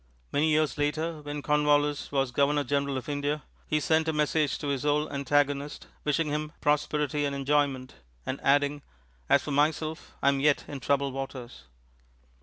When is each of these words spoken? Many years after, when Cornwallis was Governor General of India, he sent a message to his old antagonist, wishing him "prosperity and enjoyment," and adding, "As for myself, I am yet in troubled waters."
Many 0.31 0.49
years 0.49 0.79
after, 0.79 1.21
when 1.21 1.43
Cornwallis 1.43 2.11
was 2.11 2.31
Governor 2.31 2.63
General 2.63 2.97
of 2.97 3.07
India, 3.07 3.43
he 3.67 3.79
sent 3.79 4.07
a 4.07 4.11
message 4.13 4.57
to 4.57 4.69
his 4.69 4.83
old 4.83 5.11
antagonist, 5.11 5.85
wishing 6.05 6.29
him 6.29 6.53
"prosperity 6.59 7.23
and 7.23 7.35
enjoyment," 7.35 7.93
and 8.25 8.39
adding, 8.41 8.81
"As 9.29 9.43
for 9.43 9.51
myself, 9.51 10.13
I 10.23 10.29
am 10.29 10.39
yet 10.39 10.65
in 10.67 10.79
troubled 10.79 11.13
waters." 11.13 11.65